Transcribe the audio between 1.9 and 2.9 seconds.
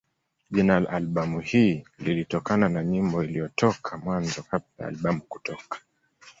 lilitokana na